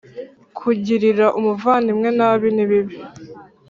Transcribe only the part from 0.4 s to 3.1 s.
kugirira umuvandimwe nabi nibibi.